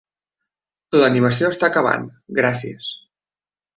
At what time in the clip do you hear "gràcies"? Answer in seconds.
2.41-2.91